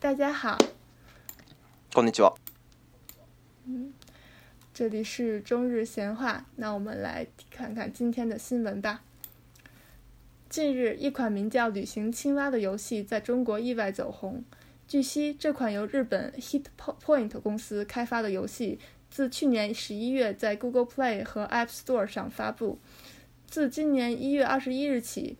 [0.00, 0.56] 大家好，
[1.92, 2.34] こんにちは。
[3.66, 3.92] 嗯，
[4.72, 6.46] 这里是中日闲话。
[6.56, 9.02] 那我们来看看今天的新闻吧。
[10.48, 14.42] 近日，一款名叫《旅行青蛙》的游戏在中国意外走红。
[14.88, 18.78] 据悉，这款由日本 Hit Point 公司开发的游戏，
[19.10, 22.78] 自去年十一月在 Google Play 和 App Store 上发布，
[23.46, 25.36] 自今年一月二十一日起，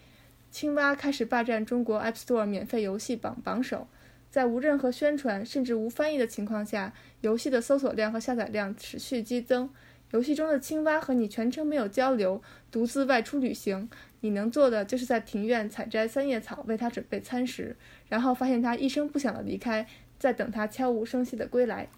[0.50, 3.86] 青蛙开始霸占中国 App Store 免费游戏榜榜首。
[4.30, 9.68] 在无任何宣传，甚至无翻译的情况下，游戏的搜索量和下载量持续激增。
[10.12, 12.40] 游戏中的青蛙和你全程没有交流，
[12.70, 13.88] 独自外出旅行。
[14.20, 17.76] 你能做的就是在庭院采摘三叶草，为它准备餐食，
[18.08, 19.84] 然后发现它一声不响的离开，
[20.18, 21.88] 在等它悄无声息的归来。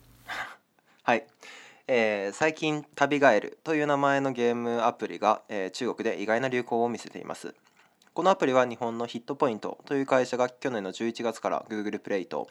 [1.06, 1.22] 是，
[1.86, 5.40] 呃，最近《旅蛙》エルという名前のゲームアプリが、
[5.72, 7.20] 中文で意外的中文名叫做
[8.14, 12.48] 《このアプリは日本のヒットポイントという会社が去年の11月から Google プレイと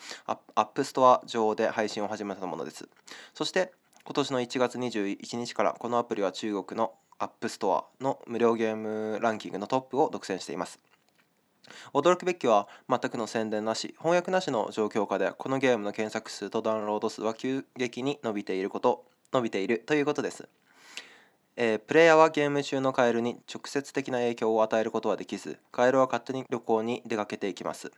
[0.56, 2.90] App Store 上で配信を始めたものです。
[3.36, 3.72] そして
[4.04, 10.80] 今年の1月21日からこのアプリは中国の App Store の無料ゲームランキングのトップを独占しています。
[11.94, 20.50] 驚くべきは全くの宣伝なし翻訳なしの状況下でこのゲームの検索数とダウンロード数は急激に伸びていること伸びているということです
[21.58, 27.92] えー、プレイヤーはゲーム中のカエルに直接的な影響を与えることはできずカエルは勝手に旅行に出かけていきます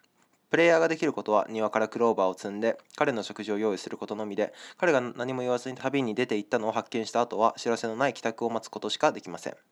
[0.49, 9.55] プレイヤーができることは庭からクローバーを積んで彼の食事を用意することのみで彼が何も言わずに旅に出て行ったのを発見した後は知らせのない帰宅を待つことしかできません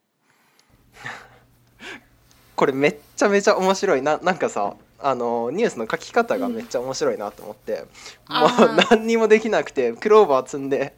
[2.55, 7.85] これめっちゃめちゃ面白いななんかさあのニュースの書き方がめっちゃ面白いなと思って、
[8.29, 10.93] うん、もう何にもできなくてクローバー積んで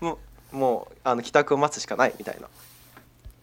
[0.00, 0.18] もう
[0.56, 2.48] もうあの帰宅を待つしかないみたいな。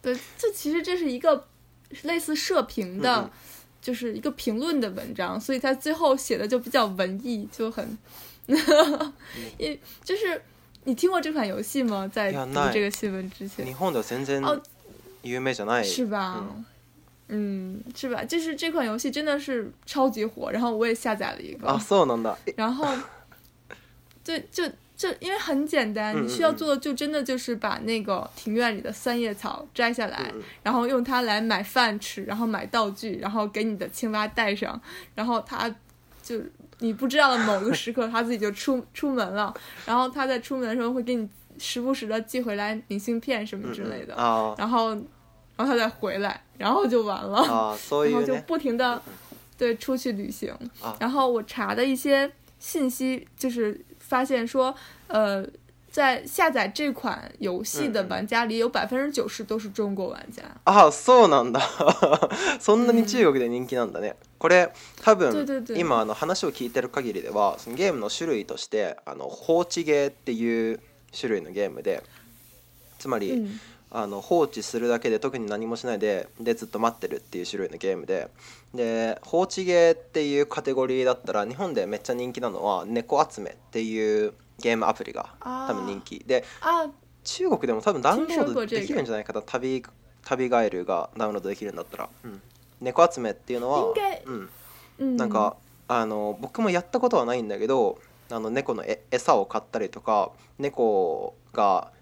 [0.02, 1.46] 对，这其实这是一个
[2.02, 3.30] 类似社评的，
[3.80, 7.96] 就是一个评论的文章，所以他最后写的就比较文艺，就很，
[9.56, 10.42] 也 就是
[10.84, 12.08] 你听过这款游戏吗？
[12.12, 13.64] 在读这个新闻之前。
[13.64, 14.42] 日本では全然
[15.22, 15.84] 有名じゃない。
[15.84, 16.44] 是吧？
[17.28, 18.22] 嗯，是吧？
[18.24, 21.66] 就是这款游戏真的是超级火，然后我也下载了一个。
[21.68, 22.36] あ そうなんだ。
[22.56, 22.84] 然后，
[24.24, 24.68] 就就。
[24.96, 30.32] 就因为很简单，你需要做的就真的就是把那个庭院里的三叶草摘下来，
[30.62, 34.80] 然后用它来买饭吃，然后买道具，然后给你的青蛙带上，
[35.14, 35.72] 然后它
[36.22, 36.40] 就
[36.78, 39.52] 你不知道的某个时刻，它自己就出出门了，
[39.84, 41.28] 然后它在出门的时候会给你
[41.58, 44.14] 时不时的寄回来明信片什么之类的，
[44.56, 49.02] 然后然后它再回来，然后就完了，然后就不停的
[49.58, 50.54] 对出去旅行，
[51.00, 52.30] 然后我查的一些
[52.60, 53.84] 信息就是。
[54.14, 54.72] 发现说，
[55.08, 55.44] 呃，
[55.90, 60.40] 在下载这款游戏的玩家里有百分之九十都是中国玩家。
[60.62, 61.60] 啊、嗯，そうなんだ。
[62.62, 64.10] そんなに中国で人気なんだね。
[64.10, 64.70] 嗯、これ
[65.02, 70.78] 多分对对对今あの話を聞いてる限りでは、そのゲームの種類としてあの放置ゲーっていう
[71.12, 72.00] 種類のゲームで、
[73.00, 73.32] つまり。
[73.32, 73.58] 嗯
[73.96, 78.28] あの放置するだけで特に何もしないででずっと待ってるっていう種類のゲームで
[78.74, 86.42] で放置ゲーっていうカテゴリーだったら日本でめっちゃ人気なのは「猫集め」っていうゲームアプリが多分人気で
[87.22, 89.84] 中国でも多分ダウンロードできるんじゃないかな旅
[90.24, 92.42] 旅ガエルがダウンロードできるんだったら「うん、
[92.80, 93.94] 猫集め」っていうのは、
[94.98, 95.54] うん、なんか
[95.86, 98.82] あの僕もやったことはないんだけどあの猫の
[99.12, 101.92] 餌を買ったりとか猫が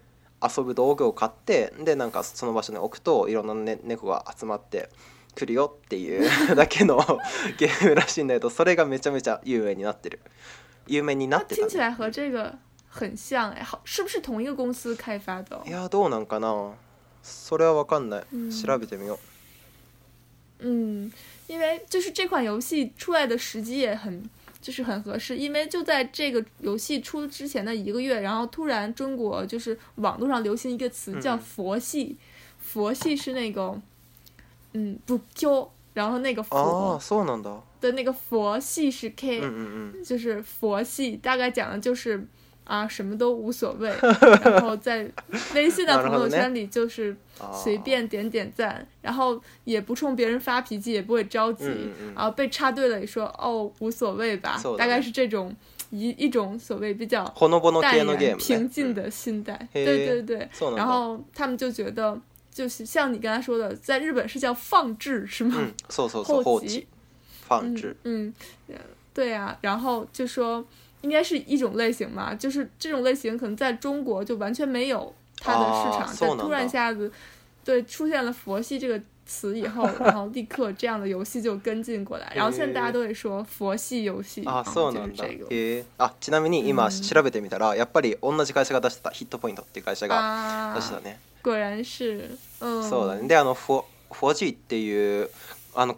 [0.43, 4.89] 遊ぶ道具を買ってでなんかその場所に置くといろんな、ね、猫が集まって
[5.35, 6.97] くるよっていう だけの
[7.57, 10.19] ゲームらしいんだけどそれがめちゃめちゃ有名になってる
[10.85, 11.71] 有名になってた、ね、
[12.89, 13.37] 很像い
[15.71, 16.73] やどうなんかな。
[17.23, 18.23] それはわかんない。
[18.53, 19.17] 調べてみよ
[20.59, 20.65] う。
[20.67, 21.09] 嗯，
[21.47, 24.29] 因为就是这款游戏出来的时机也很
[24.63, 32.15] 就是很合适，因为就在这个游戏出之前的一个月，然后突然中国就是网络上流行一个词叫“佛系”，
[32.59, 33.77] 佛系是那个，
[34.71, 36.55] 嗯，不教，然后那个佛
[37.81, 42.25] 的，那个佛系是 K，嗯嗯嗯，就是佛系，大概讲的就是。
[42.65, 43.91] 啊，什么都无所谓，
[44.43, 45.09] 然后在
[45.53, 47.15] 微信的朋友圈里就是
[47.51, 51.65] 随便点点赞，然后也不冲别人发脾气，也不会着急，
[52.15, 55.53] 然后被插队了也说哦无所谓吧，大概是这种
[55.89, 57.25] 一一种所谓比较
[57.81, 60.47] 淡然平静的心态，对对对。
[60.77, 62.17] 然后他们就觉得，
[62.49, 65.67] 就是像你刚才说的，在日本是叫放置是吗？
[65.89, 66.41] 后后
[67.45, 68.33] 放置，嗯，
[69.13, 70.65] 对呀，然后就说。
[71.03, 77.11] 应该是一种类型吧，就是这种类型可能在中国就完全没有它的市场，但突然一下子，
[77.63, 84.43] 对出现了“佛系”这个词以后， 然后立刻这样的游戏就跟进过来，然后现在大家都会说“佛系游戏”，
[84.75, 85.45] 就是这个。
[85.49, 91.17] え、あちなみに今調べてみたら、やっぱり同じ会社が出したヒットポイントっていう会社が出したね。
[91.41, 92.29] 果然是。
[92.61, 93.27] そうだね。
[93.27, 95.29] であのフォージっていう
[95.75, 95.97] あの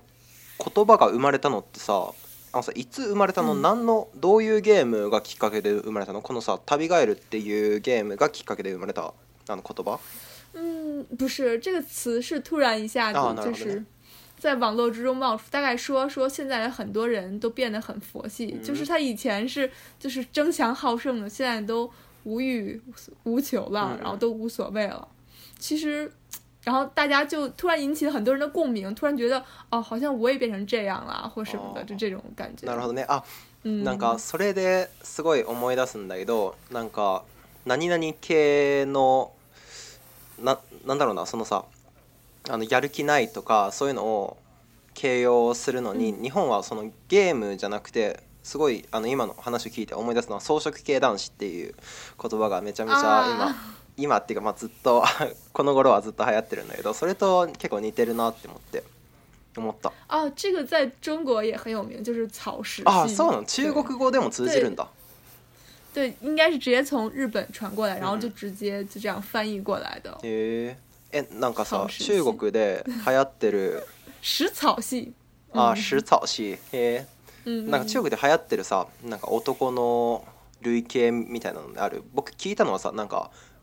[0.74, 2.12] 言葉が生まれたのってさ。
[2.56, 9.14] あのさいつ生まれたの、うん、何のどういうゲームがきっかけで生まれたのこのさ「旅帰る」っていうゲームがきっかけで生まれた
[9.50, 10.00] あの言葉
[10.54, 13.84] 嗯，不是，这个词是突然一下子，啊、就是
[14.40, 15.44] 在网络之中冒出。
[15.52, 19.70] 大概说说，现在很多人都变得很佛系，就是他以前是
[20.00, 21.92] 就是争强好胜的，现在都
[22.24, 22.82] 无欲
[23.26, 25.06] 无求了，然后都无所谓了。
[25.60, 26.10] 其实
[26.66, 32.66] 然后大家就突然引起很多人的共鸣，突然觉得哦，好像我也变成这样了，或什么的，就这种感觉。
[32.68, 33.06] なるほどね。
[33.08, 33.24] あ、
[33.64, 37.24] なんかそれですごい思い出すんだけど、なんか
[37.66, 39.30] 何々系の
[40.40, 41.66] ななんだろうな、そのさ、
[42.50, 44.38] あのやる気ないとかそういうのを
[44.96, 51.76] 形容するのに、うん、日本はそのゲームじゃなくてすごいあの今の話を聞いて思い出すのは草食系男子っていう
[52.20, 53.56] 言葉がめちゃめちゃ今
[53.98, 55.04] 今っていうか、まあ、ずっと
[55.54, 58.84] この頃はずっと流行ってるんだけどそれと結構似てるなって思って
[59.58, 64.88] 思ったあ这个在中国也很有名就是草食あそうなの中国語でも通じるんだ
[65.94, 70.20] 对，应该是直接从日本传过来，然后就直接就这样翻译过来的。
[70.24, 73.82] えー、え、なんかさ、中国で流行ってる。
[74.22, 75.14] 食草系。
[75.54, 76.60] あ、食草系。
[76.74, 77.06] え
[77.46, 80.26] なんか中国で流行ってるさ、なんか男の
[80.60, 82.04] 類型みたいなのある。
[82.14, 83.32] 僕聞いたのはさ、なんか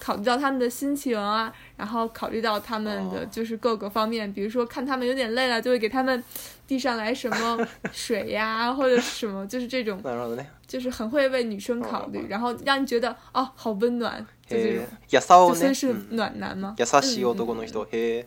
[0.00, 6.22] 考虑到他们的心情啊，然后考虑到他们的就是各个方面，比如说看他们有点累了，就会给他们
[6.66, 10.00] 递上来什么 水呀或者什么，就是这种，
[10.66, 16.74] 就是很会为女生考虑，然后让你觉得哦好温暖，就这种，就算是暖男吗？
[16.78, 18.24] やさしい男の人へ、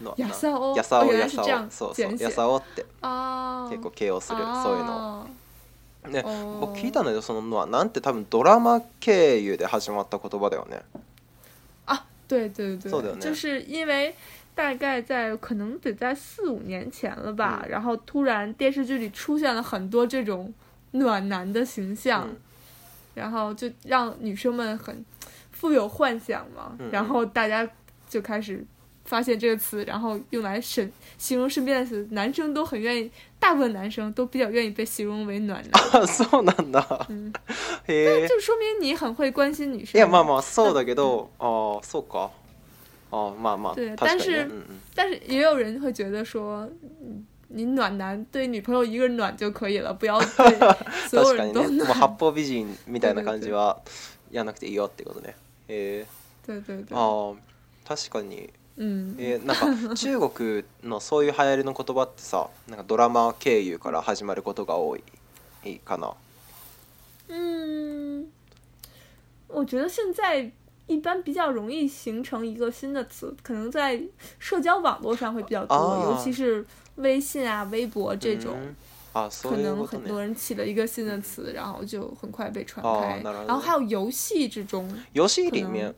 [0.00, 2.82] のやさをやさをやさを、そうそうやさをって、
[3.70, 5.41] 結構敬語するそういうの。
[6.10, 6.22] ね、
[6.60, 10.80] 僕聞いたんだけど、そののはなんて多分ドラマ経由で始まった言葉だよね。
[11.86, 13.20] 啊，对对对，そうだよね。
[13.24, 14.14] 就是因为
[14.54, 20.52] 大概在可能得在四五年前了吧，然后突然电视剧里出现了很多这种
[20.92, 22.28] 暖男的形象，
[23.14, 25.04] 然后就让女生们很
[25.52, 27.68] 富有幻想嘛，然后大家
[28.08, 28.64] 就开始。
[29.12, 36.82] 发现这个词，然后用来身形容身边的男生都很愿意，大部分男生都比较愿意被形容为暖男， 暖男。
[37.10, 37.30] 嗯，
[37.86, 40.00] 那就说明你很会关心女生。
[40.00, 42.30] いやまあまあ、そ
[43.74, 44.50] 对，但是，
[44.94, 46.66] 但是也有人会觉得说，
[47.48, 50.74] 你暖男对女朋友一个人暖就可以了，不要对
[51.10, 51.86] 所有人都暖。
[52.16, 53.76] 波美人みたいな感じは
[54.30, 55.34] や なくていいよってことね。
[55.68, 56.06] え、
[56.46, 56.86] 对对对。
[56.96, 57.34] あ、
[57.86, 58.48] 確かに。
[58.76, 58.84] 呃，
[59.44, 65.02] なんか 中国のそういう流行の言葉ってさ、なんかドラマ経由から始まることが多い
[65.84, 66.12] かな。
[67.28, 68.26] 嗯，
[69.48, 70.50] 我觉得现在
[70.88, 74.02] 一般比较容易形成一个新的词，可能在
[74.38, 75.76] 社交网络上会比较多，
[76.10, 76.64] 尤其是
[76.96, 78.56] 微信啊、微博这种，
[79.42, 83.20] 可能很多人起了一个新的词，然后就很快被传开。
[83.22, 85.94] 然后还有游戏之中，游戏里面。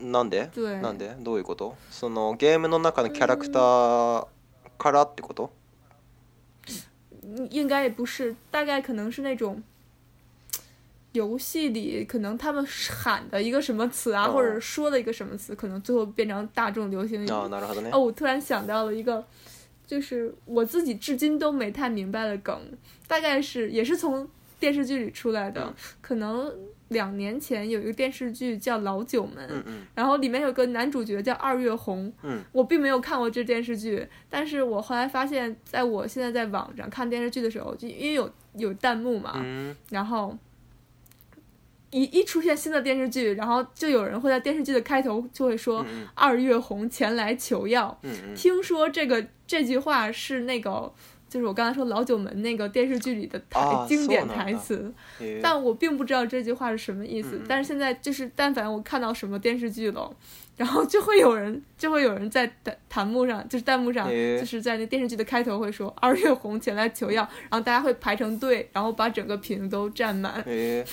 [0.00, 0.50] なんで？
[0.82, 1.14] なんで？
[1.20, 1.76] どういうこと？
[1.90, 4.26] そのゲームの中のキャラクター
[4.78, 5.50] からってこと？
[7.50, 9.60] 应该也不是，大概可能是那种
[11.12, 17.30] 游戏里可能他们喊的一个什么词啊，或者说的一个什么词，可能最后变成大众流行语。
[17.30, 17.48] 哦，
[18.00, 19.24] 我突然想到了一个，
[19.86, 22.58] 就是我自己至今都没太明白的梗，
[23.08, 24.28] 大概是也是从
[24.60, 26.52] 电视剧里出来的，可能。
[26.88, 40.36] 两年前有一个电视剧叫《老九门》，嗯嗯，然后里面有个男主角叫二月红，嗯，我并没有看过这电视剧，但是我后来发现，在我现在在网上看电视剧的时候，就因为有有弹幕嘛，嗯，然后
[41.90, 50.92] 一一出现新的电视剧，然后就有人会在电视剧的开头就会说“二月红前来求药”，嗯嗯，听说这个这句话是那个。
[51.28, 54.92] 就是我刚才说《老九门》那个电视剧里的台经典台词，
[55.42, 57.40] 但我并不知道这句话是什么意思。
[57.48, 60.08] 但是现在就是，但凡我看到什么电视剧了，
[60.56, 70.40] 然后就会有人就会有人在弹弹幕上，就是弹幕上，就是在那电视剧的开头会说“二月红前来求药”，然后大家会排成队，然后把整个屏都占满。
[70.44, 70.84] 对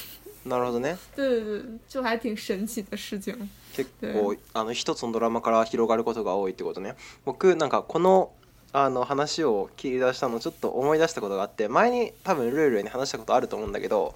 [1.15, 3.33] 对对，就还挺神奇的事情。
[3.73, 6.95] 結構あの一つのドラマから広がることが多いってことね。
[7.23, 8.29] 僕なんかこの
[8.75, 14.15] あの話を切り出したのちょっと思い出したことがあって前に多分ルールに話したことあると思うんだけど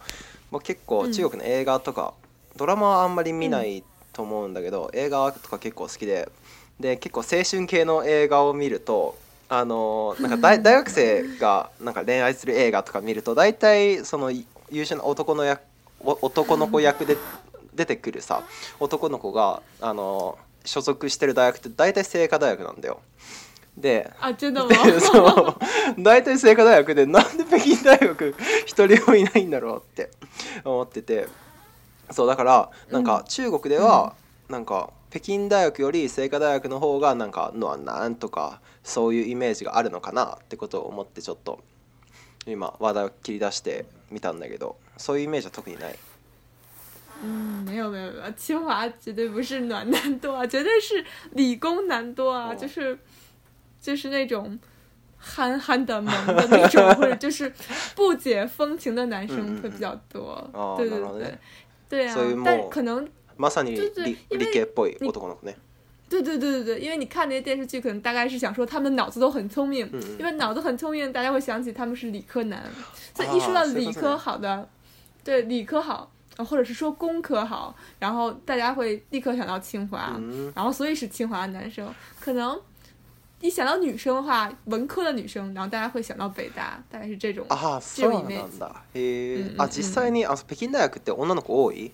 [0.64, 2.16] 結構中国の映画とか、
[2.54, 3.84] うん、ドラマはあんまり見ない
[4.14, 6.28] と思うんだけど、うん、映画とか結構好きで
[6.80, 9.16] で結構青春系の映画を見ると
[9.48, 15.62] あのなんか大 大学生がなんか恋愛する映画とか見ると大体その優秀な男の役
[16.02, 17.16] 男の子役で
[17.76, 18.44] 出てくるさ
[18.80, 23.02] 男の子があの所属してる大学って大体清華大学なんだよ。
[23.78, 24.74] であっちだもん
[26.04, 30.10] 大体清華大学でなんで北京大学一人もいないんだろうって
[30.66, 31.28] 思ってて
[32.10, 34.16] そうだからなんか中国では
[34.50, 41.60] なんか北京大学より清華大学の方がなんかのはなんとかそういうイメージがあるのかなってことを思ってちょっと
[42.48, 45.96] 今話題を切り出してみたんだけどそういうイメージは特にない。
[47.20, 51.04] 嗯，没有没有，清华绝对不是暖男多啊，绝对是
[51.34, 52.96] 理工男多啊，就是。
[53.88, 54.60] 就是那种
[55.16, 57.50] 憨憨的、萌的那种，或者 就是
[57.96, 60.76] 不解风情的男生会比较多。
[60.78, 61.38] 对对对，
[61.88, 63.08] 对啊，但可能。
[63.38, 65.56] まさに理っぽい男のね。
[66.10, 69.90] 对对对对对，因为你看那些电视剧，可能大概是想说他们脑子都很聪明，
[70.20, 72.62] 因为脑子很聪明，大家会想起他们是理科男。
[73.16, 74.68] 所以一说到理科好的，
[75.24, 80.20] 对理科好，或者是说工科好，然后大家会立刻想到清华，
[80.54, 81.88] 然后所以是清华男生
[82.20, 82.60] 可能。
[83.40, 87.46] 一想到女生的话，文科的女生，然后大家会想到北大，大概是这种
[87.96, 88.44] 这种一类。
[89.70, 91.92] 実際にあ北京大学って女の多い？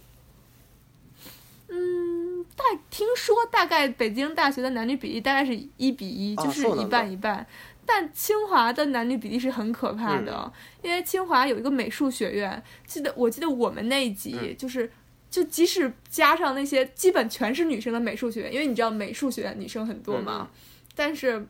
[1.67, 7.45] 嗯，大听说大概北京大学的男女比例大概是一比一，就是一半一半。
[7.85, 14.89] 但清华的男女比例是很可怕的，因为清华有一个美术学院，记得我记得我们那一集就是，
[15.29, 20.47] 就即使加上那些基本全是女生的美术学院，因为你知道美术学院女生很多嘛。
[20.95, 21.45] 但是，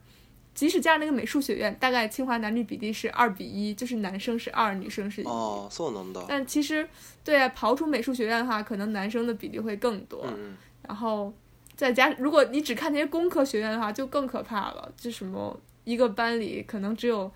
[0.53, 5.25] 即使加上那个美术学院，大概清华男女比例是二比一，就是男生是二，女生是一。
[5.25, 6.23] 哦，能的。
[6.27, 6.88] 但其实，
[7.23, 10.25] 对啊，刨除美术学院的话，可能男生的比例会更多。
[10.27, 10.55] 嗯。
[10.88, 11.31] 然后，
[11.75, 14.91] 再加，如果你只看那些工科学院的话，就更可怕了。
[14.97, 17.29] 就什么一个班里可能只有，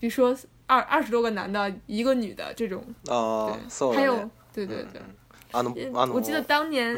[0.00, 2.84] 比如说二二十多个男的，一个女的这种。
[3.06, 3.56] 哦，
[3.94, 6.94] 还有，对对对，我记得当年，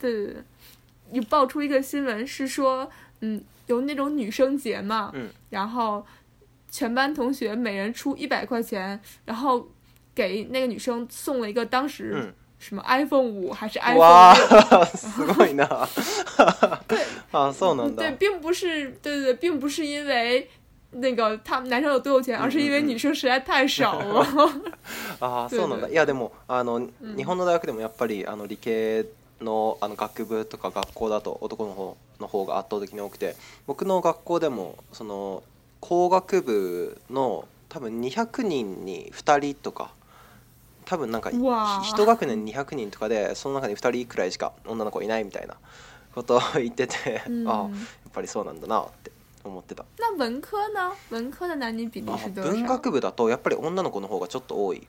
[0.00, 0.36] 对对对，
[1.12, 2.88] 有爆出一个新闻是说。
[3.20, 5.12] 嗯，有那种女生节嘛，
[5.50, 6.04] 然后
[6.70, 9.66] 全班同学每人出一百块钱，然后
[10.14, 13.98] 给那个女生送了一个当时什么 iPhone 五还是 iPhone？
[13.98, 14.34] 哇，
[16.86, 16.98] 对，
[17.32, 17.54] 啊，
[17.96, 20.48] 对，并不是，对对，对，并不是因为
[20.92, 24.20] 那个他们男生有多有钱，而是因为女生实在太少了。
[25.18, 25.88] 啊，そうなんだ。
[25.90, 26.78] いやでもあの
[27.16, 29.04] 日本の大学でもやっぱりあの理系。
[29.42, 35.42] のあの学部とか学校だと男の方の方が圧倒的に多くて僕の学校でもその
[35.80, 39.92] 工学部の多分200人に2人とか
[40.84, 45.54] 多分なんか1学年200人とかでその中に2人くらいしか女の子いないみたいな
[46.14, 47.68] ことを言ってて、うん、ああやっ
[48.12, 49.12] ぱりそうなんだなって
[49.44, 49.84] 思ってた。
[50.16, 54.86] 文科の文科的男比例文学部だとやっぱり女の子の方がちょっと多い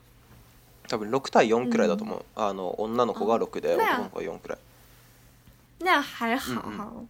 [0.90, 4.58] 多分6対4くらいだと思う、あの女の子が6で男の子が4くらい
[5.82, 7.08] 那还好、嗯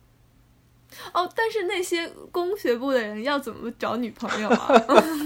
[1.15, 4.71] 哦，但是那些工学部的人要怎么找女朋友啊？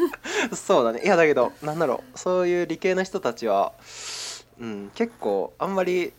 [0.54, 1.02] そうだね。
[1.02, 3.72] いやだけど、なんだろう、そういう理系の人たちは、
[4.60, 6.12] うん、結構あんまり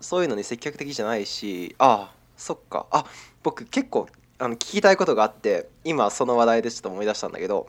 [0.00, 2.86] そういうのに積極的じゃないし、ああ、そっか。
[2.92, 3.04] あ、
[3.42, 4.06] 僕結構
[4.38, 7.66] あの聞きたいことがあって、今その話題でちょっと思い出したんだけど、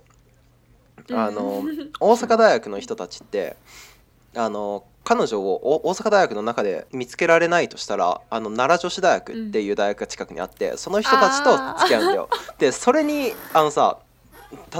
[1.09, 1.63] あの
[1.99, 3.57] 大阪大学の人たちって。
[4.35, 12.29] あの彼女を大阪大学の中で見つけられないとしたらあの奈良女子大学っていう大学が近くにあって、うん、その人たちと付き合うんだよ。
[12.57, 13.99] でそれにあのさ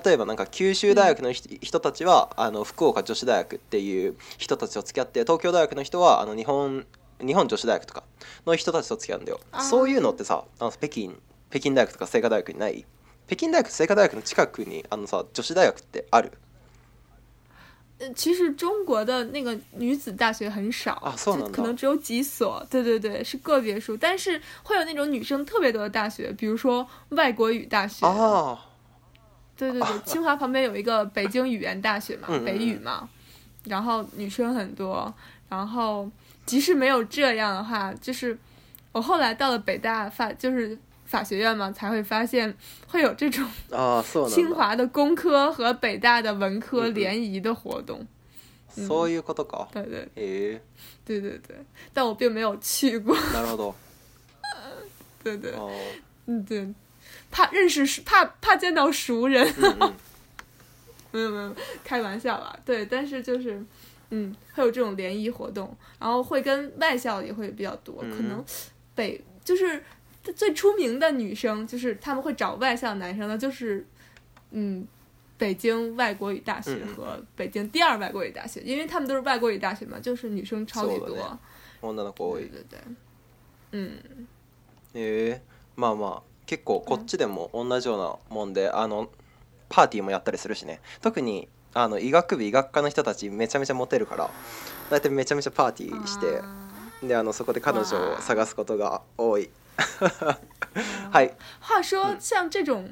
[0.05, 6.85] 例えばなんか九州大学の人たちは、あの福岡女子大学っていう人たちと付き合って東京大学の人はあの日本
[7.25, 8.03] 日本女子大学とか
[8.45, 9.39] の人たちと付き合うんだよ。
[9.61, 11.15] そういうのってさあの北京
[11.49, 12.85] 北京大学とか清華大学にない
[13.25, 16.33] 北京大学清華大学の近くにあのさ女子大学ってある
[18.13, 21.15] 其实中国的那个女子大学很少啊，
[21.51, 22.65] 可能只有几所。
[22.69, 28.05] 对对对，是个别数，但是会有那种女生特别多的大学，比如说外国语大学。
[28.05, 28.57] 哦，
[29.57, 33.07] 对对对， 清华旁边有一个北京语言大学嘛，北语嘛，
[33.65, 35.11] 然后女生很多。
[35.49, 36.09] 然后
[36.45, 38.37] 即使没有这样的话，就是
[38.91, 40.77] 我后来到了北大，发就是。
[41.13, 42.51] 法学院嘛，才会发现
[42.87, 48.03] 会有这种啊，清华的工科和北大的文科联谊的活动。
[48.71, 49.67] 所以有这个？
[49.71, 50.09] 对对。
[50.15, 50.59] 诶。
[51.05, 51.57] 对对对，
[51.93, 53.13] 但我并没有去过。
[53.15, 53.23] 啊，
[55.23, 55.51] 对对。
[55.51, 55.69] 哦。
[56.25, 56.67] 嗯，对，
[57.29, 59.45] 怕认识怕怕见到熟人。
[61.11, 62.57] 没有没有，开玩笑啦。
[62.65, 63.63] 对，但是就是，
[64.09, 68.43] 嗯，会有这种联谊活动，然后会跟外校也会比较多，可能
[68.95, 69.83] 北就是。
[70.31, 73.85] 最出名的女生就是他们会找外向男生的，就是
[74.51, 74.87] 嗯，
[75.37, 81.09] 北京外国语大学和北京第二外国语大学，因为他们都是外国语大学嘛，就是女生超級多。
[81.81, 82.49] 女の子多い。
[82.49, 82.79] 对对对。
[83.73, 84.27] うん。
[84.95, 85.41] ええ
[85.75, 89.09] まあまあ結構こっちでも同じようなもんで、あの
[89.67, 90.79] パーティーもやったりするしね。
[91.01, 94.29] 特にあの医学部医学科の人たちめちゃめちゃモテるから、
[94.89, 96.41] 大体めちゃめちゃパーティーして、
[97.07, 99.49] であのそこで彼女を探すことが多い。
[99.77, 100.37] 哈，
[101.11, 101.31] 嗨。
[101.59, 102.89] 话说，像这种，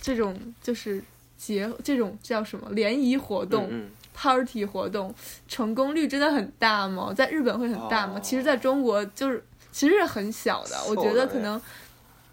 [0.00, 1.02] 这种就是
[1.36, 3.70] 结，这种叫什么联谊活动、
[4.14, 5.14] party 活动，
[5.48, 7.12] 成功率真的很大吗？
[7.12, 8.18] 在日本会很大吗？
[8.20, 10.76] 其实在中国就是，其实是很小的。
[10.88, 11.60] 我觉得可能，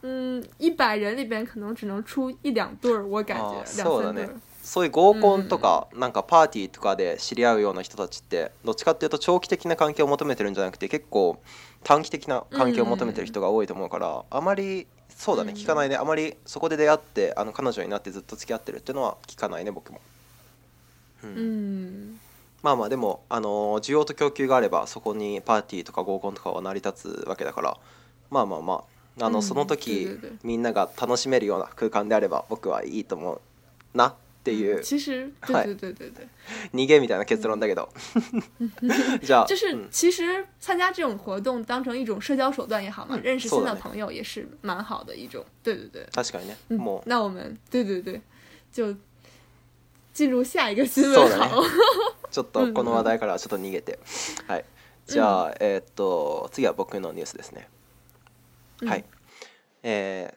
[0.01, 3.43] 嗯，一百人里边可能只能出一两对儿，我感觉。
[3.53, 4.29] 啊，そうだね。
[4.63, 11.38] そういう合コンとかなんか party とかで知り合うような人たちって、どっちかっていうと長期的な関係を求めてるんじゃなくて、結構。
[11.86, 20.01] 短期的な関係を求めてる人が多いと思うから、うんうん、あまりそうだね聞かないね、あまりそこで出会ってあの彼女になってずっと付き合ってるっていうのは聞かないね僕も。
[21.24, 22.20] うん、うん、
[22.63, 27.77] まあまあでも、あの需要と供給があればそこにパーティーとか合コンとかは成り立つわけだから
[28.32, 28.84] まあまあま
[29.20, 30.10] ああの、その時、
[30.44, 33.42] みんなが楽しめるような空間であれば僕はいいと思う
[33.94, 34.15] な。
[34.46, 36.28] っていう 其实对对对对对，
[36.72, 37.90] 逃げみたいな結論だけど，
[39.24, 45.44] じゃあ就是其实参加这种活动当成一种社交手段也好嘛，认识新的朋友也是蛮好的一种。
[45.64, 46.56] 对对对，確かにね。
[46.70, 48.22] もう那我们对对对，
[48.72, 48.96] 就
[50.14, 51.64] 进入下一个新闻好。
[52.32, 53.98] ちょっとこの話題からちょっと逃げて、
[54.48, 54.66] はい。
[55.08, 57.68] じゃあえっと次は僕のニュースですね。
[58.86, 59.06] はい。
[59.82, 60.34] えー、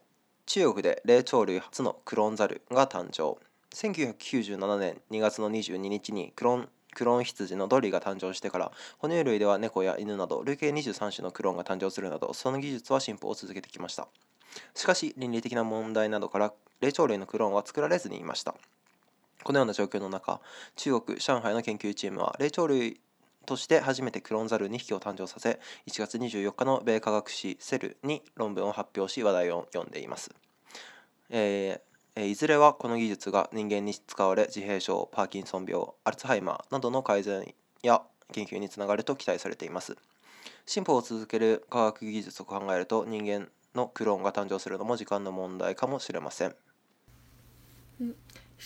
[0.46, 3.38] 中国で霊長類初のクローンザルが誕生。
[3.74, 14.08] 1997年2月の22日にクロンクローン羊のドリーが誕生してから哺乳類では猫や犬など累計23種のクローンが誕生するなどその技術は進歩を続けてきました
[14.74, 18.54] しかし倫理的な問題などから霊長類のクローンは作られずにいました
[19.44, 20.40] このような状況の中
[20.76, 22.98] 中国上海の研究チームは霊長類
[23.46, 30.30] として初めてクローンザル2匹を誕生させ1月24日の米科学誌「セル」に論文を発表し話題を呼んでいます、
[31.28, 31.87] えー
[32.24, 38.02] いずれはこの技術が人間に使われ自閉症パーキンソン病アルツハイマーなどの改善や
[38.32, 39.96] 研究につながると期待されています
[40.66, 46.54] 進歩を続ける科学技術を考えると人間のクローンが誕生するのも時間の問題かもしれません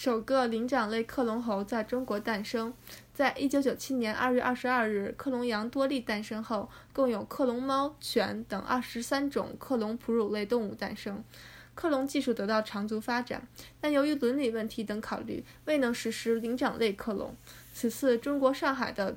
[0.03, 2.73] 首个灵长类克隆猴在中国诞生。
[3.13, 11.23] 在1997年2月22日，克隆羊多利诞生后，共有克隆猫、犬等23种克隆哺乳类动物诞生。
[11.75, 13.43] 克隆技术得到长足发展，
[13.81, 17.35] 但由于伦理问题等考虑，未能实施灵长类克隆。
[17.73, 19.17] 此次，中国上海的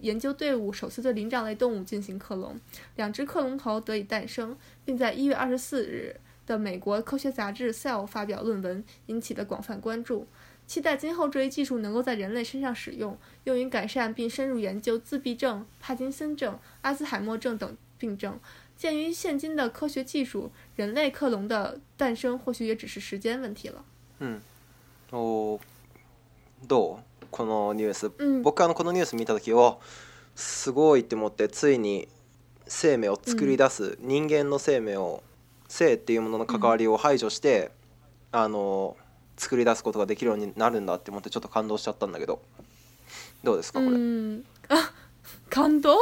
[0.00, 2.58] 研究队伍首次对灵长类动物进行克隆，
[2.96, 10.26] 两只克隆猴得以诞生，并在1月24日的美国科学杂志《Cell》发表论文，引起了广泛关注。
[10.66, 18.40] 期待今后这一技术能够在人类身上使用，用于改善并深入研究自闭症、帕金森症、阿兹海默症等病症。
[18.76, 23.84] 鉴于现今的科学技术，人类克隆的诞生或许也只是時間問題了。
[24.20, 24.40] うん。
[26.66, 29.80] どうこのニュース、う僕あのこのニュース見た時を
[30.34, 32.08] すごいって思ってついに
[32.66, 35.22] 生命を作り出す、う人間の生命を
[35.68, 37.66] 生っていうものの関わりを排除して、
[38.32, 38.96] うあの
[39.36, 42.40] 作り出すことができるようになるんだって思ってちょっと感動しちゃったんだけど
[43.42, 43.96] どうですかこれ。
[44.76, 44.92] あ
[45.50, 45.96] 感動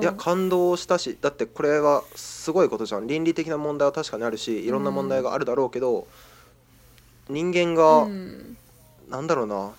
[0.00, 6.00] いや感動したしだってこれはすごいことじゃん倫理的な問題は確かにあるしいろんな問題があるだろうけど、
[7.28, 8.56] うん、人間が、うん、
[9.08, 9.70] なんだろうな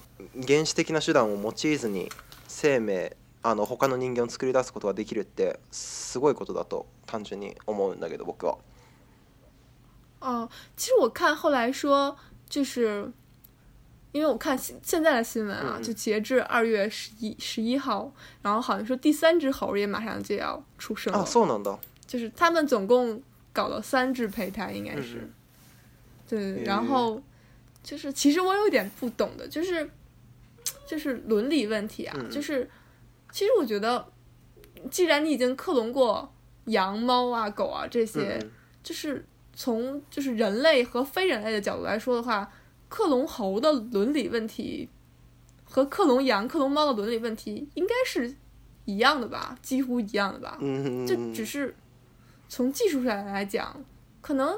[0.48, 2.10] 原始的な手段を用いずに
[2.48, 8.56] 生命あの他の人間を作り出すことができるってすごいことだと単純に思うんだけど僕は。
[10.22, 12.14] 哦、呃，其实我看后来说，
[12.50, 13.10] 就是
[14.12, 21.20] 因为我看现现在的新闻啊，就截至二月十一十一号，然后好像说第三只猴也马上就要出生了。
[21.20, 23.22] 啊，能就是他们总共
[23.54, 25.30] 搞了三只胚胎，应该是。
[26.28, 27.22] 对，然后
[27.84, 29.88] 就是其实我有点不懂的，就是
[30.88, 32.68] 就是伦理问题啊，就是
[33.32, 34.04] 其实我觉得，
[34.90, 36.32] 既然你已经克隆过
[36.66, 38.44] 羊、猫啊、狗啊这些，
[38.84, 39.24] 就是
[39.56, 42.50] 从就是人类和非人类的角度来说的话。
[42.90, 44.90] 克隆猴的伦理问题
[45.64, 48.36] 和克隆羊、克隆猫的伦理问题应该是
[48.86, 50.58] 一样的吧，几乎一样的吧。
[51.08, 51.76] 就只是
[52.50, 53.86] 从技术上来讲，
[54.20, 54.58] 可能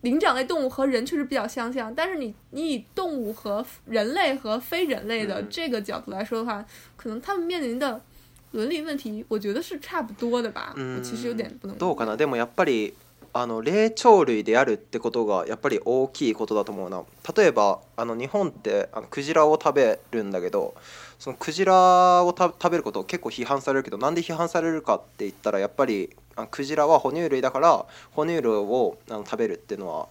[0.00, 6.64] 灵长类动物和人确实比较相像，但是你你以动物和人类和非人类的这个角度来说的话，
[6.96, 8.02] 可能他们面临的
[8.50, 10.74] 伦理问题，我觉得是差不多的吧。
[10.76, 11.48] 嗯，其实有点。
[11.78, 12.92] どうかなでもやっぱり。
[13.34, 17.02] あの霊長類であるってことがやっぱり大きいことだと思うな
[17.34, 20.74] 例えばあの日本ってあのクジラを食べるんだけど
[21.18, 30.08] そのクジラを食べることを結構批判されるけどなんで批判されるかって言ったらやっぱりあクジラは哺乳類だから哺乳類をあの食べるっていうのは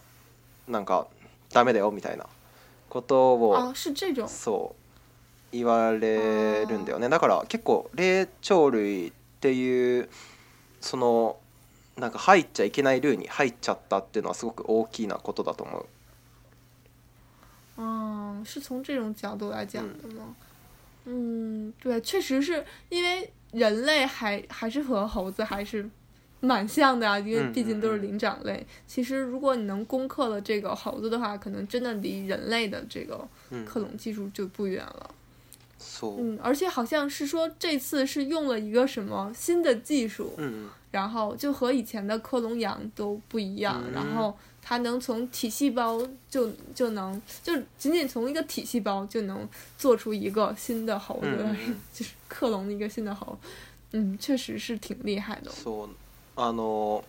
[0.67, 1.05] なんか
[1.53, 2.25] ダメだよみたいな
[2.89, 3.73] ことを
[4.25, 4.75] そ
[5.53, 10.09] う言われるんだよねだから結構霊長類っていう
[10.79, 11.37] その
[11.97, 15.85] なんか入っちゃいけないルウに入っちゃったっていうのはすごく大きなことだと思う。
[17.77, 20.35] 嗯，是从这种角度来讲的吗？
[21.05, 25.87] 嗯，对，确实是因为人类还还是和猴子还是
[26.39, 28.65] 蛮像的啊，因为毕竟都是灵长类。
[28.87, 33.27] 其实如果你能攻克了这个猴子的话，可能真的离人类的这个
[33.65, 35.09] 克隆技术就不远了。
[36.19, 40.35] 嗯，而且好像是说这次是用了一个什么新的技术。
[40.91, 45.97] 然后就和以前的克隆羊都不一样，然后它能从体细胞
[46.29, 51.55] 就就能，就仅仅从一个体细胞就能做出一个新的猴子，
[51.95, 53.37] 就是克隆的一个新的猴，
[53.93, 55.49] 嗯，确实是挺厉害的。
[56.35, 57.03] あの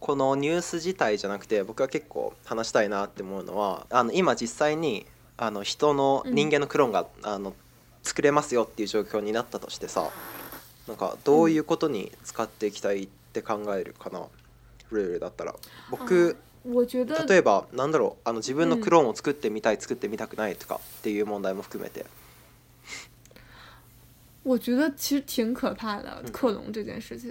[0.00, 5.04] このニュース自体じゃなくて、僕は結構話したいなって思うのは、あの今実際に
[5.36, 7.52] あの人の人間のクローンがあの
[8.02, 10.08] 作れますよっていう状況になったとしてさ。
[10.88, 14.22] なんかどういうことに使っていきたいって考えるかな、
[14.90, 15.54] ルールだったら
[15.90, 22.04] 僕例えばなんだろうあの自分のクローンを作ってみたい、作ってみたくないとかっていう問題も含めて。
[24.44, 27.30] 我觉得其实挺可怕的，克隆这件事情。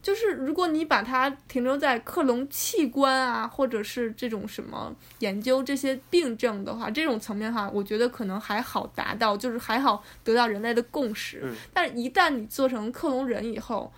[0.00, 11.52] 就是如果你把它停留在克隆器官啊，或者是这种什么研究这些病症的话，这种层面哈，我觉得可能还好达到，就是还好得到人类的共识。
[11.72, 13.92] 但是，一旦你做成克隆人以后，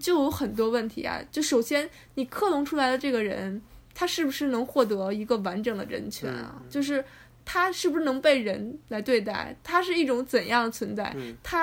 [0.00, 1.20] 就有很多问题啊。
[1.30, 3.60] 就首先，你克隆出来的这个人，
[3.94, 6.62] 他是不是能获得一个完整的人权啊？
[6.70, 7.04] 就是。
[7.44, 9.54] 他是不是能被人来对待？
[9.84, 11.12] 是一种怎样的存在？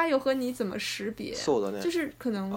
[0.10, 1.34] 又和你怎么识别？
[1.82, 2.50] 就是可能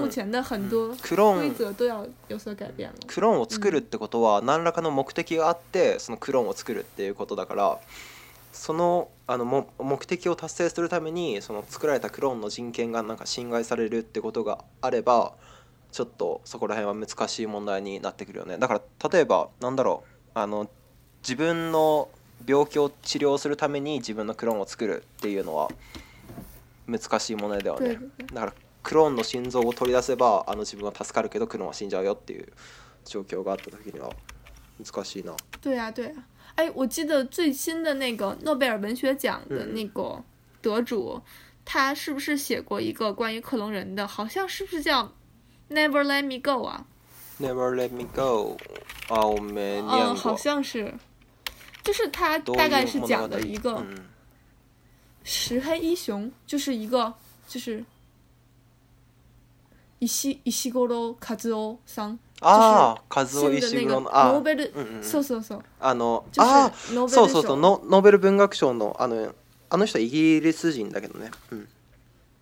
[0.00, 2.96] 目前的很多规则都要有所改变了。
[3.06, 7.78] クローンを作るってことは何らかの目的があってそのクローンを作るっていうことだから、
[8.52, 15.32] そのあのも目的を達成するためにその作られたクローンの人権がなんか侵害されるってことがあれば、
[15.92, 18.56] ちょっとそこら辺は難しい問題になってくるよね。
[18.56, 18.82] だから
[19.12, 20.68] 例えばなんだろうあの
[21.22, 22.08] 自分の
[22.46, 25.68] 病気を治療するために自分のクローンを作るっていうのは
[26.86, 27.98] 難しい問題だよね
[28.32, 32.46] だからクローンの心臓を取り出せばあの自分は助かるけどクローンは死んじゃうよっていう
[33.04, 34.10] 状況があった時には
[34.84, 35.32] 難しいな。
[35.60, 36.24] 对呀、啊、对呀、啊，
[36.54, 40.22] 哎，我记得最新的那个诺贝尔文学奖的那个
[40.62, 41.22] 得主，嗯、
[41.64, 44.06] 他是不是写过一个关于克隆人的？
[44.06, 45.02] 好像是不是叫
[45.70, 46.86] 《Never Let Me Go》啊
[47.40, 48.56] ？Never Let Me Go
[49.08, 49.96] 啊，我没念过。
[49.96, 50.94] 嗯、好像是。
[51.88, 53.82] 就是他大概是讲的一个
[55.24, 57.14] 石黑一雄，就是一个
[57.48, 57.82] 就是，
[60.02, 65.24] 石西古罗和夫三啊，和夫石罗啊，诺贝尔，嗯嗯，那个
[65.94, 66.24] 诺
[71.50, 71.66] 嗯，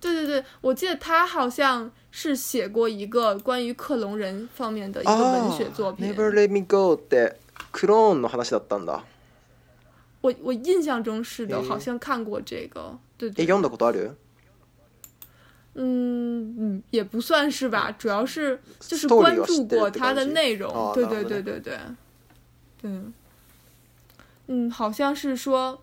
[0.01, 6.97] 对对对，我记得他好像是写过一个关于克隆人方面的一个文学作品，Never Let Me Go，
[10.27, 13.47] 我我印象中是的，好像看过这个，对对。
[13.47, 14.17] 诶，看
[15.79, 21.79] 嗯，也不算是吧，主要是就是关注过它的内容，对对对对对。
[22.81, 22.91] 对，
[24.47, 25.83] 嗯，好像是说，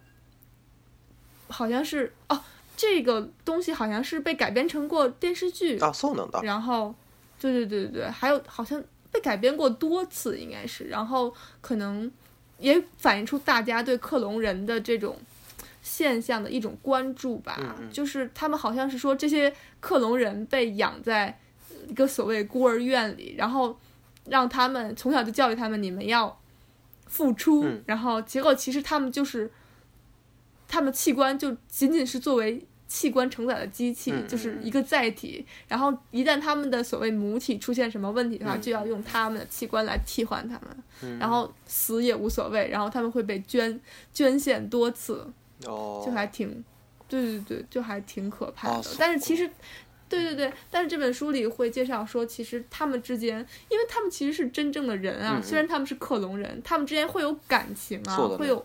[1.48, 2.42] 好像是哦，
[2.76, 5.78] 这个东西好像是被改编成过电视剧。
[5.78, 6.40] 啊，能的。
[6.44, 6.96] 然后，
[7.40, 12.12] 对对对对对，还有好像被改编过多次，应该是，然后可能。
[12.64, 15.18] 也反映出大家对克隆人的这种
[15.82, 17.60] 现象的一种关注吧，
[17.92, 21.38] 就是他们好像是说这些克隆人被养在
[21.90, 23.78] 一个所谓孤儿院里，然后
[24.30, 26.40] 让他们从小就教育他们，你们要
[27.06, 29.52] 付出，然后结果其实他们就是，
[30.70, 32.66] 他们器官就仅仅是作为。
[32.94, 40.60] 器官承载的机器就是一个载体，然后一旦他们的所谓母体出现什么问题的话，就要用他们的器官来替换他
[41.00, 43.78] 们，然后死也无所谓，然后他们会被捐
[44.14, 45.26] 捐献多次，
[45.60, 46.64] 就还挺，
[47.10, 48.84] 对对对，就还挺可怕的。
[49.00, 49.48] 但是其实，
[50.08, 53.40] 对对对，但是这本书里会介绍说，其实他们之间，
[53.72, 58.64] 因为他们其实是真正的人啊，虽然他们是克隆人，他们之间会有感情啊，会有，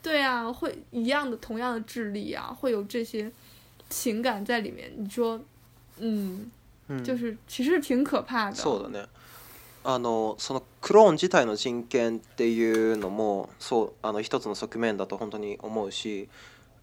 [0.00, 3.28] 对啊，会一样的同样的智力啊，会有这些。
[3.88, 4.90] 情感在里面。
[4.96, 5.40] 你说、
[6.00, 6.50] うん、
[6.90, 8.54] うん、就是其实挺可怕的。
[8.56, 9.06] そうだね。
[9.84, 16.28] あのそのクローン自体の人権っていうのもそうあの一つの側面だと本当に思うし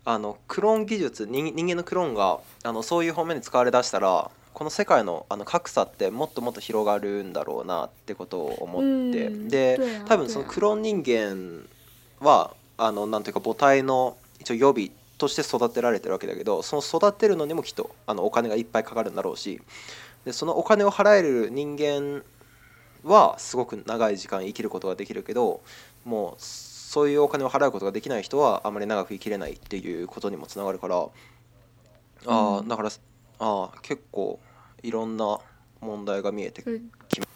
[0.05, 11.67] あのクローン技術人間のクローンがあのそういう方面に使われだしたらこの世界のあの格差ってもっともっと広がるんだろうなってことを思ってで多分そのクローン人間
[12.25, 19.61] はあのなんていうか母体の一応予備として育てられてるわけだけどその育てるのにもきっとあのお金がいっぱいかかるんだろうし
[20.25, 22.23] でそのお金を払える人間
[23.03, 25.61] はすごく長い時間生きることができるけど
[26.03, 31.09] もうそういうお金を払うことができない人はあまり長く生きれないっていうことにもつながるから、あ
[32.25, 32.91] あだからあ
[33.63, 34.39] あ結構
[34.81, 35.37] いろんな
[35.81, 36.61] 問題が見えて
[37.09, 37.27] きます。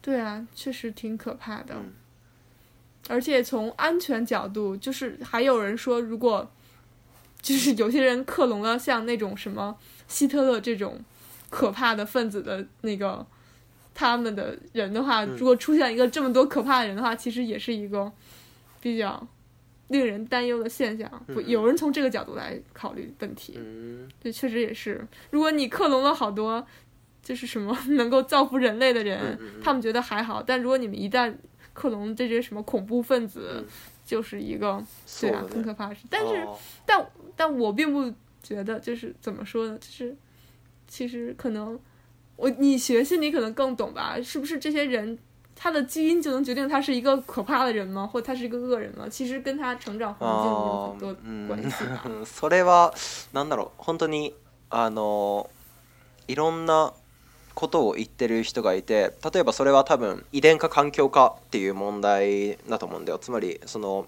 [0.00, 1.74] 对啊，确实挺可怕的。
[1.74, 1.92] 嗯、
[3.08, 6.48] 而且从安全角度，就是还有人说，如果
[7.42, 9.74] 就是有些人克隆了像那种什么
[10.06, 11.00] 希特勒这种
[11.48, 13.24] 可怕的分子的那个，
[13.94, 18.10] 他们的人的话，如果出现一个这么多可怕的人的话，其实也是一个
[18.80, 19.26] 比较
[19.88, 21.10] 令人担忧的现象。
[21.46, 23.58] 有人从这个角度来考虑问题，
[24.22, 25.04] 对，确实也是。
[25.30, 26.64] 如果你克隆了好多，
[27.20, 31.34] 就是什么能够造福人类的人，他们觉得还好；但如果你们一旦
[31.72, 33.66] 克隆这些什么恐怖分子，
[34.06, 34.80] 就是一个
[35.20, 36.02] 对啊很可怕的事。
[36.08, 36.46] 但是，
[36.86, 37.04] 但。
[37.36, 38.12] 但我并不
[38.42, 39.78] 觉得，就是怎么说呢？
[39.78, 40.16] 就是
[40.88, 41.78] 其实可能
[42.36, 45.18] 我你学心理可能更懂吧，是不是这些人
[45.54, 48.06] 他的基因就能决定他是一个可怕的人吗？
[48.10, 49.06] 或他是一个恶人吗？
[49.08, 51.14] 其实跟他成长环境有很多
[51.46, 51.84] 关系。
[52.04, 52.92] 嗯， それは
[53.32, 53.70] なんだろう？
[53.78, 54.32] 本当に
[54.70, 55.48] あの
[56.28, 56.92] いろんな
[57.54, 63.18] ことを言ってる人がいて、例えばそれは多分遺伝か環境かっていう問題だと思うんだよ。
[63.18, 64.06] つまりその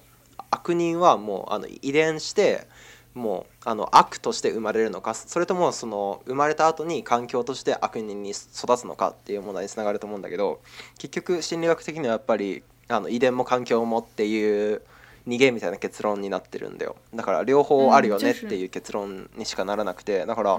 [0.50, 2.66] 悪人はもうあの遺伝して
[3.14, 10.60] もうあの悪として生まれるのかそれともその生まれた後に環境として悪人に育つのかっていう問題につながると思うんだけど
[10.98, 14.82] 結局心理学的にはやっぱりあの遺伝も環境もっていう
[15.26, 20.58] 逃げみたいな結論になってるんだよだから両方あるよねっていう結論にしかならなくてだから、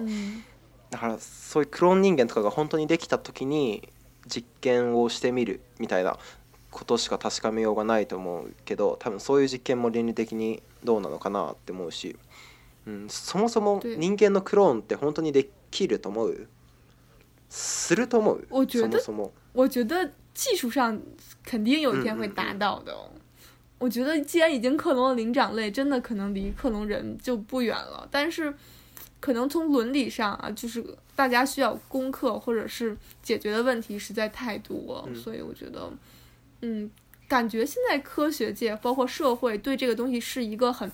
[0.92, 3.90] だからそういうクローン人間とかが本当にできた時に
[4.28, 6.18] 実験をしてみるみたいな
[6.72, 12.16] ことしか確かめようがないと思うけど多分そういう実験も倫理的にどうなのかなって思うし。
[12.86, 16.48] 嗯，そもそも人クローンって本当にできると思う？
[17.50, 18.46] すると思う？
[18.50, 19.02] 我觉得，
[19.54, 21.00] 我觉得技术上
[21.46, 22.94] 肯定有一天会达到的。
[23.80, 28.06] 我觉得，既然已经克隆了灵长类，真的可能离克隆人就不远了。
[28.12, 28.54] 但是，
[29.20, 30.84] 可能从伦理上啊，就是
[31.16, 35.90] 大家需要攻克或者是解决的问题实在太多，所以我觉得，
[36.62, 36.90] 嗯，
[37.28, 40.90] 感觉现在科学界包括社会对这个东西是一个很。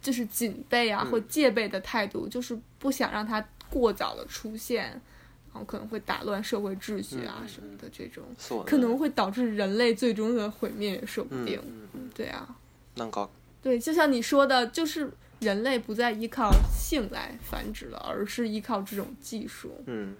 [0.00, 8.24] 就是警备啊，或戒备的态度，就是不想让它过早的出现，然后可能会打乱社会秩序啊什么的这种，
[8.64, 11.60] 可能会导致人类最终的毁灭也说不定。
[11.94, 12.48] 嗯，对啊。
[12.96, 13.28] 能够。
[13.60, 19.72] 对，就像你说的，就是人类不再依靠性来繁殖了，而是依靠这种技术。
[19.86, 20.14] 嗯，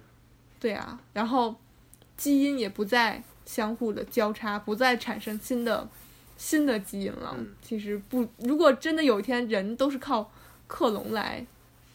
[0.59, 0.99] 对啊。
[1.13, 1.55] 然后
[2.17, 5.87] 基因也不再相互的交叉，不再产生新的。
[6.39, 10.31] 新的基因了，其实不，如果真的有一天人都是靠
[10.67, 11.45] 克隆来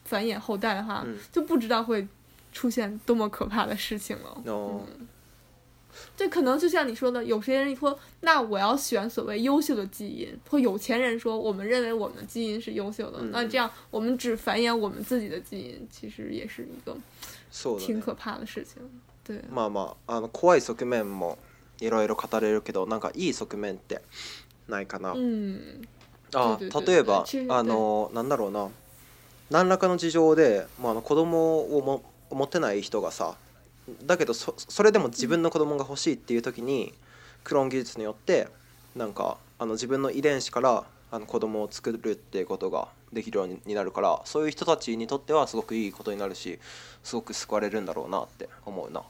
[0.04, 2.06] 繁衍后代的话，就不知道会
[2.52, 4.42] 出现多么可怕的事情了。
[4.44, 4.82] 哦，
[6.14, 16.94] 这可能就像你说的，有些人人说，那我要选所谓优秀的基因；或有钱人说，我们认为我们的基因是优秀的，那这样我们只繁衍我们自己的基因，其实也是一个
[17.80, 18.82] 挺可怕的事情。
[19.24, 21.38] 对，まあまああの怖い側面も。
[21.80, 24.02] いろいろ語れるけどなんかいい側面って
[24.68, 25.82] ないかな、うん、
[26.34, 28.68] あ例えばあのなんだろうな
[29.50, 33.36] 何らかの事情で、まあ、あの子供をも持てない人がさ
[34.04, 36.94] だけどそれでも自分の子供が欲しいっていう時に
[37.42, 38.48] クローン技術によって
[38.96, 46.58] なんかあの自分の遺伝子からあの子供を作るっていうことができるようになるからそういう人たちにとってはすごくいいことになるし
[47.02, 49.02] すごく救われるんだろうなって思うな。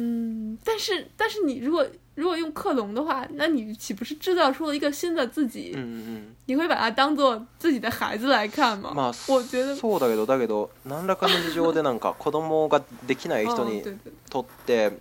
[0.00, 1.84] 嗯，但是但是你如果
[2.14, 5.72] 如果用克隆的话，那你岂不是制造出了一个新的自己？
[5.74, 8.92] 嗯うん你会把它当做自己的孩子来看吗？
[8.94, 13.82] ま あ我觉得そうだけどだけど何らかの事情でなんか子供ができない人に
[14.30, 14.96] とって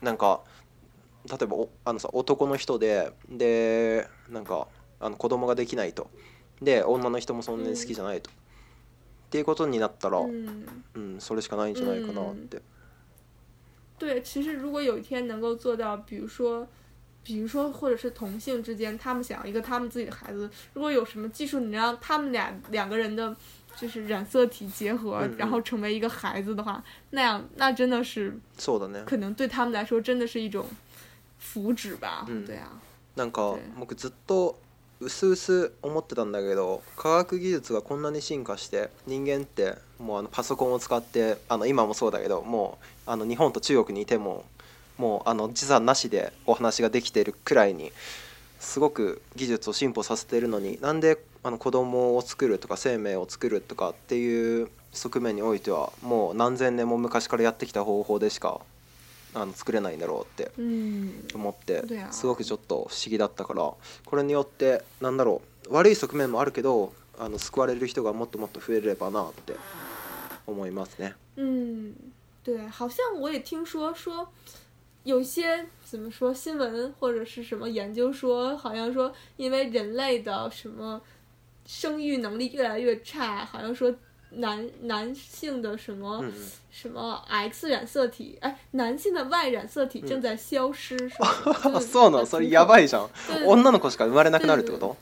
[0.00, 0.40] なんか
[1.30, 4.66] 例えばおあのさ男の人ででなんか
[5.00, 6.08] あの子供ができないと
[6.62, 8.34] で女の人もそんなに好きじゃないと、っ
[9.30, 12.62] ていうことになったら、うん、うんそれしかないんじゃないかなって
[14.00, 16.66] 对，其实如果有一天能够做到，比如说，
[17.22, 23.36] 比如说，或者是同性之间，他们想要一个他们自己的孩子，如果有什么技术能让他们俩两个人的，
[23.76, 30.64] 就是染色体结合，然后成为一个孩子的话，那样，那真的是，做的那样，可能对他们来说真的是一种
[31.38, 32.80] 福祉吧，对啊，
[33.16, 34.54] なんか僕ずっと。
[35.02, 44.44] 薄々思ってたんだけど科学技術がこんなに進化して人間ってもうあのパソコンを使ってあの今もそうだけどもうあの日本と中国にいても
[44.98, 47.92] もうあの時差なしでお話ができてるくらいに
[48.58, 58.60] すごく技術を進歩させてるのになんであの子供を作るとか生命を作るとかっていう側面においてはもう何千年も昔からやってきた方法でしか
[59.34, 60.50] あの作れないんだろうって
[61.34, 63.62] 思ってすごくちょっと不思議だったから
[64.04, 69.54] これによってなんだろう悪い側面もあるけどあの救われる人がもっともっと増えればなって
[70.46, 71.14] 思いますね。
[72.42, 74.28] 对，好像我也听说说。
[75.02, 81.00] 有些怎么说新闻或者是什么研究说，好像说因为人类的什么
[81.64, 83.94] 生育能力越来越差，好像说
[84.32, 86.24] 男男性的什么
[86.70, 91.26] 什么 X 染色体，哎，男性的 Y 染色体正在消失，是吧？
[91.80, 93.08] そうなん、それやばいじゃん。
[93.44, 94.96] 女の子しか生まれなくなるってこと？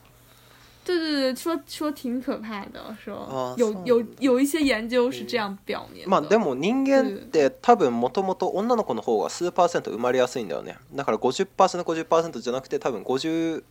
[0.87, 6.09] 对对对，说说挺可怕的，说有有有一些研究是这样表明的。
[6.09, 10.79] まあでも人間って多分元々女の子の方が数パーセント生まれやすいんだよね。
[10.95, 13.63] だから五十パーセント五十パーセントじゃなくて、多分五十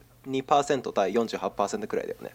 [0.46, 2.30] パーセント対四十パーセントくらいだよね。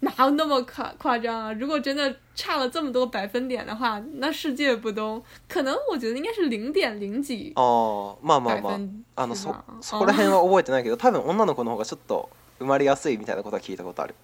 [0.00, 1.52] 哪有那么夸夸张啊？
[1.52, 5.76] 如果真的差了这么多百分点的话，那世界不都可能？
[5.92, 8.16] 我觉得应该是零点零几哦。
[8.22, 8.80] 嘛嘛嘛，
[9.14, 14.14] あのそそこら辺は覚えてないけど、多分女の子の方がちょっと生まれやすいみたいなことは聞いたことある。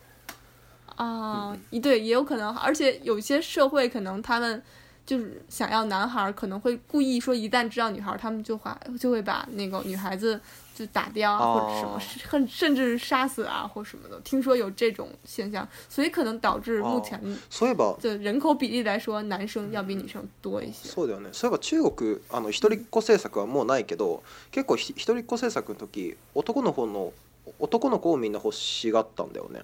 [0.97, 4.63] 啊，对，也有可能，而且有些社会可能他们。
[5.07, 10.39] 就是想要男孩，可能会故意说一旦知道女孩，他们就话就会把那个女孩子
[10.75, 14.21] 就打掉或者什么，甚甚至杀死啊或什么的。
[14.25, 20.89] 听说有这种现象，所以可能导致目前所以吧，就人口比例来说，男生要比女生多一些。
[20.89, 21.33] そうだよね。
[21.33, 27.13] そ中国あの一人っ子政策はもうないけど、結構ひ一人っ子政策の時、男の方の
[27.61, 29.61] 男の子をみんな欲しがったんだよね。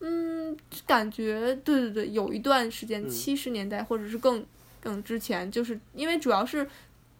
[0.00, 0.54] 嗯，
[0.86, 4.44] 感觉对对对，有一段时间七十年代或者是更
[4.82, 6.68] 更之前，就是因为主要是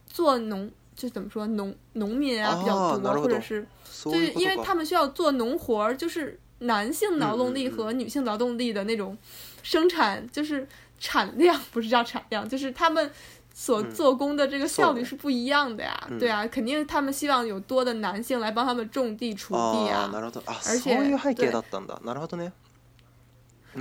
[0.06, 3.66] 做农，就怎么说农农民啊比较多，或者是
[4.04, 9.16] 就是因为他们需要做农活儿，就是男性劳动力和女性劳动力的那种
[9.62, 10.68] 生产，就是
[11.00, 13.10] 产量不是叫产量，就是他们
[13.54, 20.10] 所做工的这个效率是不一样的呀，对啊，肯定他们希望有多的男性来帮他们种地锄地啊，
[20.46, 20.94] 啊，而且
[21.32, 22.52] 对。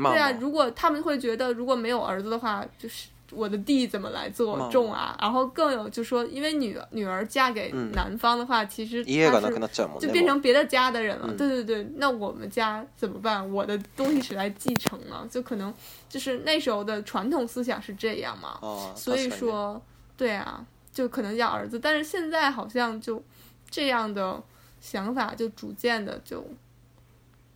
[0.03, 5.17] 对啊，如果他们会觉得如果没有儿子的话，就是我的地怎么来做种啊？
[5.21, 11.34] 然后更有就说，因为女女儿嫁给男方的话，其实就变成别的家的人了。
[11.36, 13.47] 对对对，那我们家怎么办？
[13.51, 15.25] 我的东西是来继承呢？
[15.31, 15.73] 就可能
[16.10, 18.60] 就是那时候的传统思想是这样嘛。
[18.62, 19.81] 哦，所以说，
[20.17, 21.79] 对啊，就可能要儿子。
[21.79, 23.23] 但是现在好像就
[23.69, 24.43] 这样的
[24.81, 26.45] 想法就逐渐的就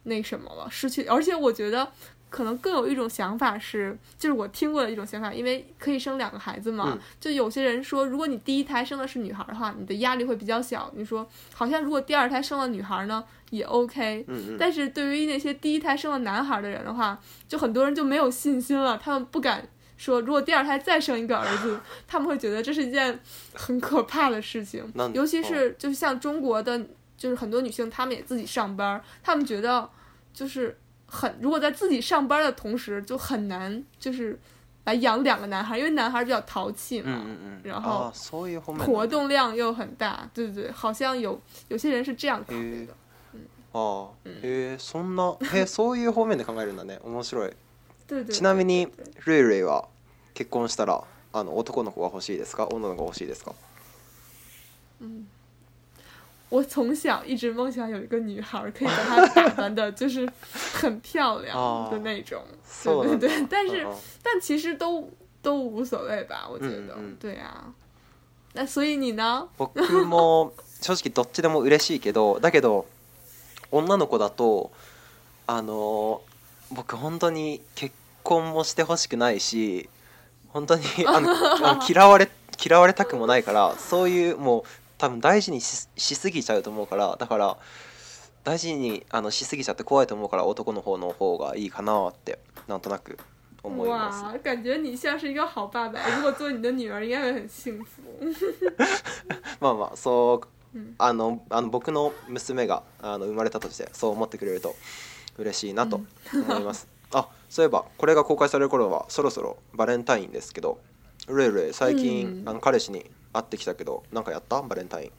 [0.03, 1.03] 那什么了，失去。
[1.05, 1.91] 而且我觉得。
[2.29, 6.97] 可能更有一种想法是，就是我听过的一种想法，因为可以生两个孩子嘛。
[7.19, 10.91] 就有些人说，如果你第一胎生的是女孩的话，你的压力会比较小。
[10.95, 14.23] 你说，好像如果第二胎生了女孩呢，也 OK。
[14.27, 14.55] 嗯。
[14.59, 23.19] 但是对于那些第一胎生了男孩的人的话，就很多人就没有信心了，他们不敢说，如果第二胎再生一个儿子， 他们会觉得这是一件
[23.55, 24.85] 很可怕的事情。
[25.15, 26.79] 尤其是就是像中国的，
[27.17, 29.89] 就是很多女性，她们也自己上班，她们觉得
[30.31, 30.77] 就是。
[31.09, 34.37] 很，如果在自己上班的同时就很难，就是
[34.85, 37.25] 来养两个男孩，因为男孩比较淘气嘛，
[37.63, 38.11] 然后
[38.81, 42.93] 活动量又很大，对对对，好像有有些人是这样考虑的。
[43.71, 44.09] 啊，
[44.41, 45.37] 诶，そんな、
[45.67, 47.53] そういう方面で考えるんだね、面白い。
[48.07, 48.35] 对对对。
[48.35, 48.91] ちなみに
[49.25, 49.87] ルイレイは
[50.33, 51.03] 結婚したら
[51.33, 53.53] あの男の子は欲しいですか、女の子欲しいですか？
[56.51, 60.27] 我从小一直梦想有一个女孩，可以把她打扮的，就是
[60.81, 61.55] 很漂亮
[61.91, 62.41] 的那种。
[62.83, 63.85] 对对对，但是
[64.23, 65.07] 但其实都
[65.43, 66.95] 都无所谓吧，我觉得。
[67.19, 67.65] 对呀。
[68.53, 69.47] 那所以你呢？
[69.57, 72.87] 僕も正直どっちでも嬉しいけど、 だけど
[73.71, 74.71] 女の子だと
[75.45, 76.21] あの
[76.71, 77.93] 僕本当に結
[78.23, 79.87] 婚もしてほしくないし、
[80.47, 82.27] 本当にあの 嫌われ
[82.65, 84.63] 嫌われたくもないから、そういうもう。
[84.99, 87.57] 多分大事にしすぎちゃうと思うからだから
[88.43, 92.37] 大事にあのしすぎちゃって怖いと思うから男の方の方がいいかなって
[92.67, 93.17] なんとなく
[93.63, 94.21] 思います。
[94.43, 98.01] 感觉你像是一个好爸爸，如果做你的女儿，应该会很幸福。
[99.59, 100.39] まあまあ、そ
[100.75, 104.75] う、あのあの僕の娘があの生まれたとしてそう思ってくれると
[105.37, 105.99] 嬉しいなと
[106.33, 106.87] 思います。
[107.11, 110.79] あ、そういえばこれが公開される頃はそろそろバレンタインですけど、
[111.27, 115.11] ルエル最近、あの彼氏に会ってきたけどなんかやったバレンタイン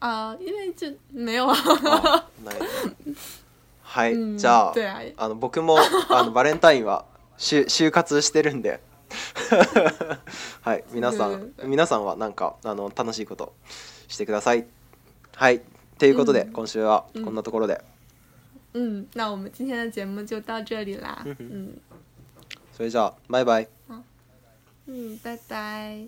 [0.00, 1.54] あ因为就没有啊。
[1.56, 2.54] あない
[3.82, 4.76] はい、うんじゃあ
[5.16, 5.78] あの僕も
[6.10, 7.04] あのバレンタインは
[7.38, 8.80] しゅ就活してるんで
[10.62, 13.54] はい皆さん皆さんはなんかあの楽しいこと
[14.08, 14.66] してください
[15.36, 15.62] はい
[15.98, 17.80] ということで、うん今週はこんなところで、
[18.74, 21.22] 嗯，那我们今天的节目就到这里啦。
[21.24, 21.80] 嗯 嗯，
[22.76, 23.68] それじゃあバイバイ
[24.86, 26.06] 嗯，拜拜。